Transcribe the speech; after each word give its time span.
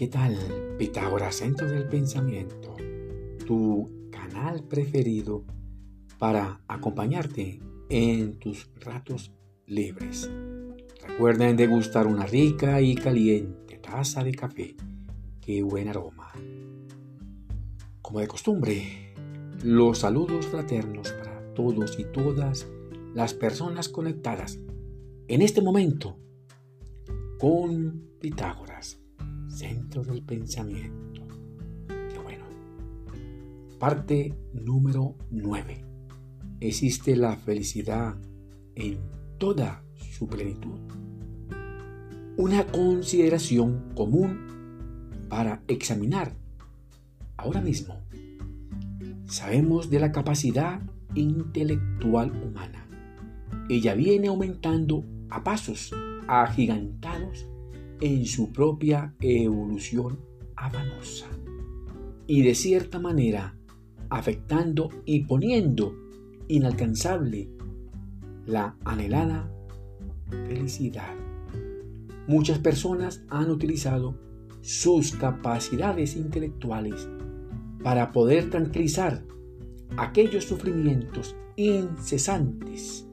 ¿Qué 0.00 0.08
tal? 0.08 0.34
Pitágoras, 0.78 1.34
Centro 1.36 1.68
del 1.68 1.86
Pensamiento, 1.86 2.74
tu 3.46 4.08
canal 4.10 4.64
preferido 4.64 5.44
para 6.18 6.62
acompañarte 6.68 7.60
en 7.90 8.38
tus 8.38 8.70
ratos 8.76 9.30
libres. 9.66 10.30
Recuerden 11.06 11.54
degustar 11.54 12.06
una 12.06 12.24
rica 12.24 12.80
y 12.80 12.94
caliente 12.94 13.76
taza 13.76 14.24
de 14.24 14.32
café. 14.32 14.74
¡Qué 15.38 15.62
buen 15.62 15.86
aroma! 15.86 16.32
Como 18.00 18.20
de 18.20 18.26
costumbre, 18.26 19.12
los 19.62 19.98
saludos 19.98 20.46
fraternos 20.46 21.12
para 21.12 21.52
todos 21.52 21.98
y 21.98 22.04
todas 22.04 22.66
las 23.12 23.34
personas 23.34 23.90
conectadas 23.90 24.58
en 25.28 25.42
este 25.42 25.60
momento 25.60 26.16
con 27.38 28.08
Pitágoras 28.18 28.99
centro 29.60 30.02
del 30.02 30.22
pensamiento. 30.22 31.20
Qué 31.86 32.18
bueno. 32.18 32.46
Parte 33.78 34.34
número 34.54 35.16
9. 35.30 35.84
Existe 36.60 37.14
la 37.14 37.36
felicidad 37.36 38.16
en 38.74 38.98
toda 39.36 39.84
su 39.96 40.26
plenitud. 40.26 40.80
Una 42.38 42.66
consideración 42.68 43.92
común 43.94 45.26
para 45.28 45.62
examinar 45.68 46.34
ahora 47.36 47.60
mismo. 47.60 48.00
Sabemos 49.26 49.90
de 49.90 50.00
la 50.00 50.10
capacidad 50.10 50.80
intelectual 51.14 52.30
humana. 52.30 52.86
Ella 53.68 53.94
viene 53.94 54.28
aumentando 54.28 55.04
a 55.28 55.44
pasos 55.44 55.92
agigantados 56.28 57.49
en 58.00 58.26
su 58.26 58.52
propia 58.52 59.14
evolución 59.20 60.18
afanosa 60.56 61.26
y 62.26 62.42
de 62.42 62.54
cierta 62.54 62.98
manera 62.98 63.56
afectando 64.08 64.88
y 65.04 65.24
poniendo 65.24 65.94
inalcanzable 66.48 67.48
la 68.46 68.76
anhelada 68.84 69.50
felicidad. 70.48 71.14
Muchas 72.26 72.58
personas 72.58 73.24
han 73.28 73.50
utilizado 73.50 74.16
sus 74.60 75.12
capacidades 75.12 76.16
intelectuales 76.16 77.08
para 77.82 78.12
poder 78.12 78.50
tranquilizar 78.50 79.24
aquellos 79.96 80.44
sufrimientos 80.44 81.36
incesantes 81.56 83.06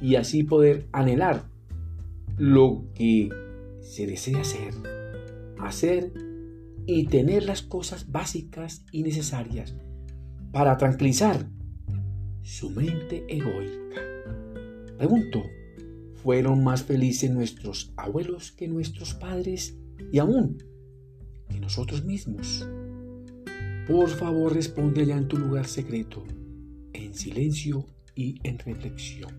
y 0.00 0.16
así 0.16 0.42
poder 0.42 0.88
anhelar 0.92 1.44
lo 2.36 2.84
que 2.94 3.30
se 3.88 4.06
desea 4.06 4.42
hacer, 4.42 4.74
hacer 5.58 6.12
y 6.86 7.06
tener 7.06 7.44
las 7.44 7.62
cosas 7.62 8.10
básicas 8.10 8.84
y 8.92 9.02
necesarias 9.02 9.74
para 10.52 10.76
tranquilizar 10.76 11.48
su 12.42 12.70
mente 12.70 13.24
egoica. 13.28 14.00
Pregunto, 14.98 15.42
¿fueron 16.22 16.62
más 16.62 16.82
felices 16.82 17.30
nuestros 17.30 17.92
abuelos 17.96 18.52
que 18.52 18.68
nuestros 18.68 19.14
padres 19.14 19.78
y 20.12 20.18
aún 20.18 20.58
que 21.48 21.58
nosotros 21.58 22.04
mismos? 22.04 22.68
Por 23.86 24.10
favor, 24.10 24.52
responde 24.52 25.00
allá 25.02 25.16
en 25.16 25.28
tu 25.28 25.38
lugar 25.38 25.66
secreto, 25.66 26.24
en 26.92 27.14
silencio 27.14 27.86
y 28.14 28.38
en 28.44 28.58
reflexión. 28.58 29.32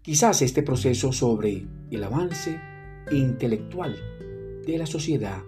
Quizás 0.00 0.40
este 0.40 0.62
proceso 0.62 1.12
sobre 1.12 1.66
el 1.90 2.02
avance 2.02 2.71
intelectual 3.10 3.96
de 4.66 4.78
la 4.78 4.86
sociedad 4.86 5.42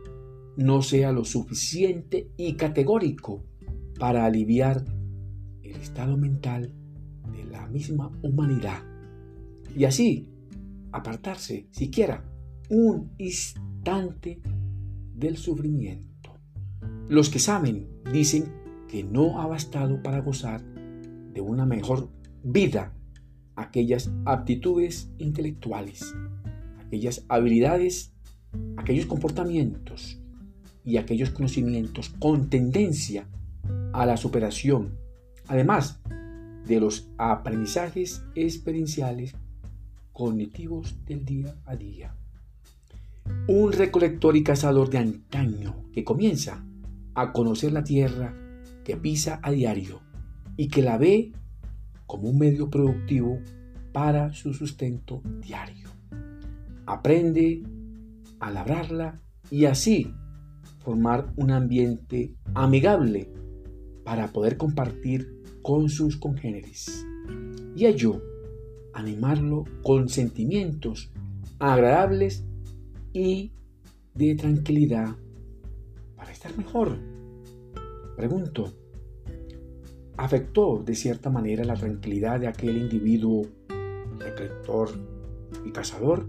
no 0.57 0.83
sea 0.83 1.13
lo 1.13 1.25
suficiente 1.25 2.31
y 2.37 2.55
categórico 2.55 3.45
para 3.99 4.25
aliviar 4.25 4.85
el 5.63 5.77
estado 5.77 6.17
mental 6.17 6.73
de 7.33 7.45
la 7.45 7.67
misma 7.67 8.11
humanidad 8.23 8.83
y 9.77 9.85
así 9.85 10.29
apartarse 10.93 11.69
siquiera 11.71 12.25
un 12.71 13.13
instante 13.19 14.41
del 15.15 15.37
sufrimiento. 15.37 16.35
Los 17.09 17.29
que 17.29 17.39
saben 17.39 17.89
dicen 18.13 18.53
que 18.89 19.03
no 19.05 19.41
ha 19.41 19.47
bastado 19.47 20.03
para 20.03 20.21
gozar 20.21 20.63
de 21.33 21.41
una 21.41 21.67
mejor 21.67 22.11
vida 22.43 22.95
aquellas 23.57 24.11
aptitudes 24.25 25.11
intelectuales 25.19 26.15
aquellas 26.87 27.25
habilidades, 27.29 28.13
aquellos 28.77 29.07
comportamientos 29.07 30.21
y 30.85 30.99
aquellos 30.99 31.31
conocimientos 31.31 32.11
con 32.19 32.51
tendencia 32.51 33.27
a 33.93 34.07
la 34.07 34.17
superación, 34.17 34.99
además 35.49 36.01
de 36.67 36.81
los 36.81 37.09
aprendizajes 37.19 38.23
experienciales 38.35 39.35
cognitivos 40.13 40.95
del 41.07 41.25
día 41.25 41.55
a 41.65 41.77
día. 41.77 42.15
Un 43.49 43.73
recolector 43.73 44.37
y 44.37 44.43
cazador 44.43 44.91
de 44.91 44.99
antaño 44.99 45.91
que 45.93 46.05
comienza 46.05 46.65
a 47.15 47.33
conocer 47.33 47.73
la 47.73 47.85
tierra 47.85 48.35
que 48.85 48.97
pisa 48.97 49.41
a 49.43 49.51
diario 49.51 50.01
y 50.57 50.69
que 50.69 50.83
la 50.83 50.99
ve 50.99 51.33
como 52.07 52.29
un 52.29 52.39
medio 52.39 52.69
productivo 52.69 53.41
para 53.93 54.33
su 54.33 54.53
sustento 54.53 55.23
diario 55.41 55.94
aprende 56.87 57.63
a 58.41 58.51
labrarla 58.51 59.21
y 59.51 59.65
así 59.67 60.13
formar 60.79 61.33
un 61.37 61.51
ambiente 61.51 62.35
amigable 62.55 63.33
para 64.05 64.29
poder 64.29 64.57
compartir 64.57 65.43
con 65.63 65.89
sus 65.89 66.17
congéneres 66.19 67.07
y 67.75 67.87
ello 67.87 68.23
animarlo 68.93 69.65
con 69.83 70.09
sentimientos 70.09 71.11
agradables 71.59 72.45
y 73.13 73.53
de 74.15 74.35
tranquilidad 74.37 75.17
para 76.17 76.31
estar 76.31 76.57
mejor. 76.57 76.97
Pregunto, 78.17 78.73
¿afectó 80.17 80.83
de 80.85 80.95
cierta 80.95 81.31
manera 81.31 81.65
la 81.65 81.75
tranquilidad 81.75 82.41
de 82.41 82.47
aquel 82.47 82.77
individuo, 82.77 83.43
rector 84.19 84.91
y 85.65 85.71
cazador? 85.73 86.29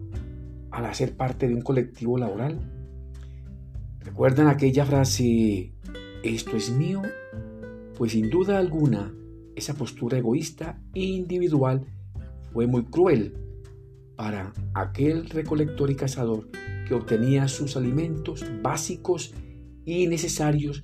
Al 0.76 0.86
hacer 0.86 1.16
parte 1.16 1.48
de 1.48 1.56
un 1.56 1.62
colectivo 1.62 2.18
laboral? 2.18 2.60
¿Recuerdan 4.02 4.48
aquella 4.48 4.86
frase, 4.86 5.74
esto 6.22 6.58
es 6.58 6.70
mío? 6.70 7.02
Pues 7.98 8.12
sin 8.12 8.30
duda 8.30 8.60
alguna, 8.60 9.14
esa 9.56 9.74
postura 9.74 10.18
egoísta 10.18 10.82
e 10.94 11.04
individual 11.04 11.86
fue 12.52 12.68
muy 12.68 12.84
cruel 12.84 13.38
para 14.18 14.52
aquel 14.74 15.30
recolector 15.30 15.90
y 15.90 15.96
cazador 15.96 16.50
que 16.86 16.94
obtenía 16.94 17.48
sus 17.48 17.78
alimentos 17.78 18.46
básicos 18.62 19.34
y 19.86 20.08
necesarios 20.08 20.84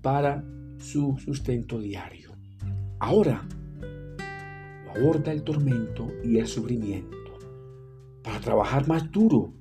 para 0.00 0.42
su 0.78 1.18
sustento 1.22 1.78
diario. 1.78 2.30
Ahora 2.98 3.46
lo 4.86 4.90
aborda 4.92 5.30
el 5.30 5.42
tormento 5.42 6.08
y 6.24 6.38
el 6.38 6.46
sufrimiento 6.46 7.19
para 8.22 8.40
trabajar 8.40 8.86
más 8.88 9.10
duro, 9.10 9.52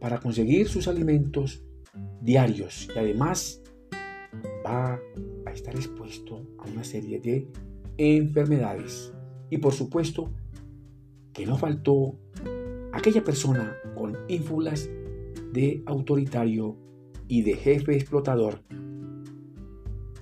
para 0.00 0.18
conseguir 0.18 0.68
sus 0.68 0.88
alimentos 0.88 1.62
diarios 2.20 2.88
y 2.94 2.98
además 2.98 3.62
va 4.64 5.00
a 5.46 5.50
estar 5.52 5.74
expuesto 5.74 6.46
a 6.58 6.68
una 6.68 6.84
serie 6.84 7.20
de 7.20 7.48
enfermedades. 7.96 9.12
Y 9.50 9.58
por 9.58 9.72
supuesto 9.72 10.30
que 11.32 11.46
no 11.46 11.56
faltó 11.56 12.18
aquella 12.92 13.22
persona 13.22 13.76
con 13.94 14.16
ínfulas 14.28 14.88
de 15.52 15.82
autoritario 15.86 16.76
y 17.28 17.42
de 17.42 17.54
jefe 17.54 17.94
explotador. 17.94 18.62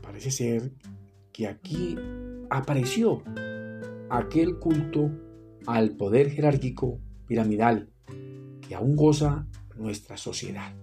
Parece 0.03 0.31
ser 0.31 0.73
que 1.33 1.47
aquí 1.47 1.97
apareció 2.50 3.23
aquel 4.11 4.59
culto 4.59 5.11
al 5.67 5.97
poder 5.97 6.31
jerárquico 6.31 7.00
piramidal 7.26 7.91
que 8.67 8.75
aún 8.75 8.97
goza 8.97 9.47
nuestra 9.76 10.17
sociedad. 10.17 10.75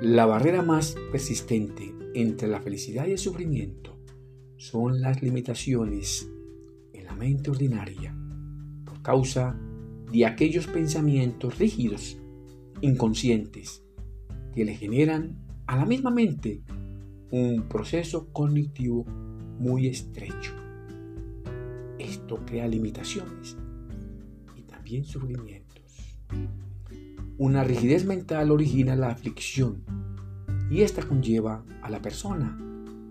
La 0.00 0.26
barrera 0.26 0.62
más 0.62 0.94
persistente 1.10 1.94
entre 2.14 2.48
la 2.48 2.60
felicidad 2.60 3.06
y 3.06 3.12
el 3.12 3.18
sufrimiento 3.18 3.98
son 4.56 5.00
las 5.00 5.22
limitaciones 5.22 6.30
en 6.92 7.04
la 7.04 7.14
mente 7.14 7.50
ordinaria 7.50 8.16
por 8.84 9.02
causa 9.02 9.58
de 10.10 10.24
aquellos 10.24 10.66
pensamientos 10.66 11.58
rígidos, 11.58 12.16
inconscientes, 12.80 13.84
que 14.54 14.64
le 14.64 14.74
generan 14.74 15.44
a 15.66 15.76
la 15.76 15.84
misma 15.84 16.10
mente 16.10 16.62
un 17.30 17.68
proceso 17.68 18.32
cognitivo 18.32 19.04
muy 19.58 19.88
estrecho. 19.88 20.52
Esto 21.98 22.38
crea 22.46 22.66
limitaciones 22.68 23.56
sufrimientos. 25.04 26.18
una 27.36 27.62
rigidez 27.62 28.04
mental 28.04 28.50
origina 28.50 28.96
la 28.96 29.10
aflicción 29.10 29.84
y 30.70 30.80
esta 30.80 31.02
conlleva 31.02 31.64
a 31.82 31.90
la 31.90 32.02
persona 32.02 32.58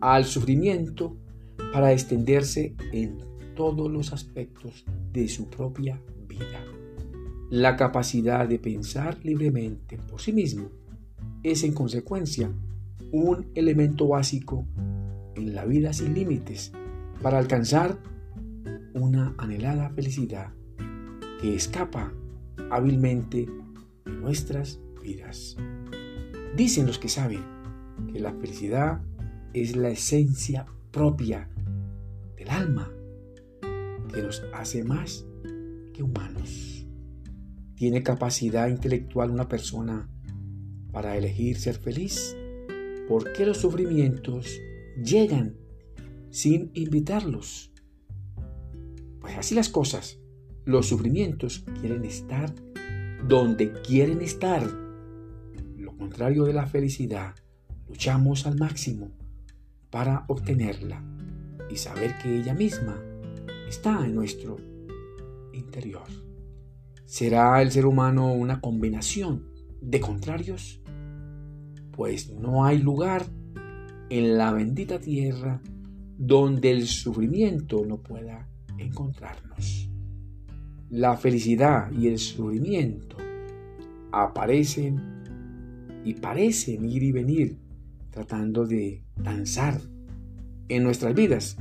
al 0.02 0.26
sufrimiento 0.26 1.16
para 1.72 1.94
extenderse 1.94 2.76
en 2.92 3.20
todos 3.56 3.92
los 3.92 4.12
aspectos 4.12 4.86
de 5.14 5.28
su 5.28 5.50
propia 5.50 6.02
vida. 6.28 6.64
La 7.50 7.76
capacidad 7.76 8.48
de 8.48 8.60
pensar 8.60 9.18
libremente 9.24 9.98
por 9.98 10.20
sí 10.20 10.34
mismo 10.34 10.70
es 11.44 11.64
en 11.64 11.74
consecuencia 11.74 12.52
un 13.12 13.48
elemento 13.56 14.08
básico 14.08 14.66
en 15.36 15.56
la 15.56 15.66
vida 15.66 15.94
sin 15.94 16.14
límites 16.14 16.74
para 17.22 17.38
alcanzar 17.38 17.98
una 18.94 19.34
anhelada 19.38 19.90
felicidad 19.92 20.52
que 21.42 21.56
escapa 21.56 22.14
hábilmente 22.72 23.48
de 24.06 24.12
nuestras 24.12 24.80
vidas. 25.02 25.56
Dicen 26.56 26.88
los 26.88 27.00
que 27.00 27.10
saben 27.10 27.44
que 28.12 28.20
la 28.20 28.34
felicidad 28.34 29.02
es 29.54 29.76
la 29.76 29.90
esencia 29.90 30.66
propia 30.92 31.50
del 32.36 32.50
alma 32.50 32.92
que 34.14 34.22
nos 34.22 34.44
hace 34.54 34.84
más 34.84 35.26
que 35.94 36.04
humanos. 36.04 36.88
¿Tiene 37.76 38.02
capacidad 38.02 38.68
intelectual 38.70 39.30
una 39.30 39.48
persona 39.48 40.10
para 40.92 41.16
elegir 41.18 41.60
ser 41.60 41.76
feliz? 41.76 42.36
¿Por 43.08 43.34
qué 43.34 43.46
los 43.46 43.58
sufrimientos 43.58 44.60
llegan 45.04 45.56
sin 46.32 46.72
invitarlos? 46.74 47.72
Pues 49.22 49.38
así 49.38 49.54
las 49.54 49.70
cosas. 49.70 50.20
Los 50.68 50.88
sufrimientos 50.88 51.64
quieren 51.80 52.04
estar 52.04 52.54
donde 53.26 53.72
quieren 53.72 54.22
estar. 54.22 54.68
Lo 55.78 55.96
contrario 55.96 56.44
de 56.44 56.52
la 56.52 56.68
felicidad, 56.68 57.36
luchamos 57.88 58.46
al 58.46 58.58
máximo 58.58 59.12
para 59.90 60.26
obtenerla 60.28 61.02
y 61.70 61.78
saber 61.78 62.18
que 62.18 62.36
ella 62.36 62.54
misma 62.54 63.02
está 63.70 64.06
en 64.06 64.14
nuestro 64.14 64.58
interior. 65.54 66.04
¿Será 67.06 67.62
el 67.62 67.72
ser 67.72 67.86
humano 67.86 68.34
una 68.34 68.60
combinación 68.60 69.46
de 69.80 70.02
contrarios? 70.02 70.82
Pues 71.94 72.30
no 72.30 72.66
hay 72.66 72.80
lugar 72.80 73.26
en 74.10 74.38
la 74.38 74.52
bendita 74.52 75.00
tierra 75.00 75.62
donde 76.18 76.72
el 76.72 76.88
sufrimiento 76.88 77.86
no 77.86 78.02
pueda 78.02 78.50
encontrarnos. 78.78 79.87
La 80.90 81.18
felicidad 81.18 81.92
y 81.92 82.08
el 82.08 82.18
sufrimiento 82.18 83.18
aparecen 84.14 85.02
y 86.06 86.14
parecen 86.14 86.86
ir 86.86 87.04
y 87.04 87.12
venir 87.12 87.58
tratando 88.10 88.66
de 88.66 89.04
danzar 89.18 89.82
en 90.70 90.84
nuestras 90.84 91.14
vidas 91.14 91.58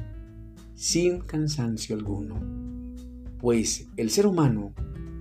sin 0.74 1.20
cansancio 1.20 1.96
alguno, 1.96 2.40
pues 3.40 3.88
el 3.96 4.10
ser 4.10 4.26
humano 4.26 4.72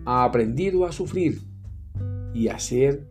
ha 0.06 0.24
aprendido 0.24 0.86
a 0.86 0.92
sufrir 0.92 1.42
y 2.34 2.50
a 2.50 2.60
ser 2.60 3.08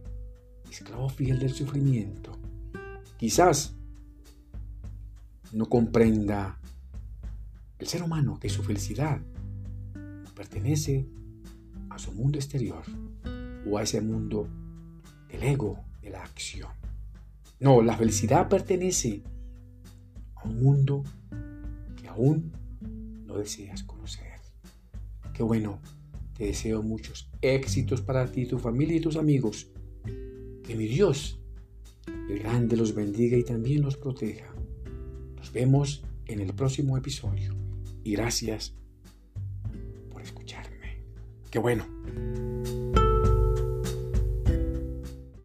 esclavo 0.70 1.08
fiel 1.08 1.40
del 1.40 1.50
sufrimiento. 1.50 2.38
Quizás 3.18 3.74
no 5.52 5.66
comprenda 5.66 6.60
el 7.80 7.86
ser 7.88 8.04
humano 8.04 8.38
que 8.38 8.48
su 8.48 8.62
felicidad 8.62 9.20
pertenece 10.34 11.06
a 11.90 11.98
su 11.98 12.12
mundo 12.12 12.38
exterior 12.38 12.82
o 13.68 13.78
a 13.78 13.82
ese 13.82 14.00
mundo 14.00 14.48
del 15.28 15.42
ego, 15.42 15.78
de 16.02 16.10
la 16.10 16.22
acción. 16.22 16.70
No, 17.60 17.82
la 17.82 17.96
felicidad 17.96 18.48
pertenece 18.48 19.22
a 20.34 20.46
un 20.46 20.62
mundo 20.62 21.04
que 21.96 22.08
aún 22.08 22.52
no 23.26 23.38
deseas 23.38 23.82
conocer. 23.84 24.40
Qué 25.32 25.42
bueno, 25.42 25.80
te 26.36 26.46
deseo 26.46 26.82
muchos 26.82 27.30
éxitos 27.40 28.00
para 28.00 28.30
ti, 28.30 28.46
tu 28.46 28.58
familia 28.58 28.96
y 28.96 29.00
tus 29.00 29.16
amigos. 29.16 29.68
Que 30.62 30.74
mi 30.76 30.86
Dios, 30.86 31.38
el 32.06 32.38
grande, 32.40 32.76
los 32.76 32.94
bendiga 32.94 33.36
y 33.36 33.44
también 33.44 33.82
los 33.82 33.96
proteja. 33.96 34.52
Nos 35.36 35.52
vemos 35.52 36.04
en 36.26 36.40
el 36.40 36.52
próximo 36.54 36.96
episodio. 36.96 37.54
Y 38.02 38.12
gracias 38.12 38.74
Qué 41.54 41.60
bueno. 41.60 41.84